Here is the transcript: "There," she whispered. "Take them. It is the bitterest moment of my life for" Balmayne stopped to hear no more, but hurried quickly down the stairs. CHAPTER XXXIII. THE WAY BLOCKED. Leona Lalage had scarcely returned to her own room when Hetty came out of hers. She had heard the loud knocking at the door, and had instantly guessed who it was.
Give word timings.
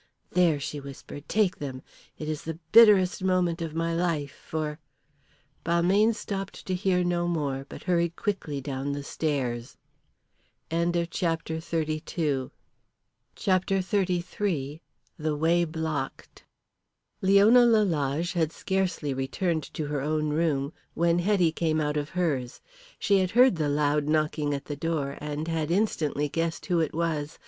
"There," 0.31 0.59
she 0.59 0.79
whispered. 0.79 1.29
"Take 1.29 1.59
them. 1.59 1.83
It 2.17 2.27
is 2.27 2.41
the 2.41 2.57
bitterest 2.71 3.23
moment 3.23 3.61
of 3.61 3.75
my 3.75 3.93
life 3.93 4.31
for" 4.31 4.79
Balmayne 5.63 6.15
stopped 6.15 6.65
to 6.65 6.73
hear 6.73 7.03
no 7.03 7.27
more, 7.27 7.67
but 7.69 7.83
hurried 7.83 8.15
quickly 8.15 8.61
down 8.61 8.93
the 8.93 9.03
stairs. 9.03 9.77
CHAPTER 10.71 11.03
XXXIII. 11.03 12.49
THE 13.35 14.79
WAY 15.35 15.65
BLOCKED. 15.65 16.45
Leona 17.21 17.63
Lalage 17.63 18.33
had 18.33 18.51
scarcely 18.51 19.13
returned 19.13 19.63
to 19.75 19.85
her 19.85 20.01
own 20.01 20.29
room 20.31 20.73
when 20.95 21.19
Hetty 21.19 21.51
came 21.51 21.79
out 21.79 21.95
of 21.97 22.09
hers. 22.09 22.59
She 22.97 23.19
had 23.19 23.29
heard 23.29 23.57
the 23.57 23.69
loud 23.69 24.05
knocking 24.07 24.55
at 24.55 24.65
the 24.65 24.75
door, 24.75 25.19
and 25.21 25.47
had 25.47 25.69
instantly 25.69 26.27
guessed 26.27 26.65
who 26.65 26.79
it 26.79 26.95
was. 26.95 27.37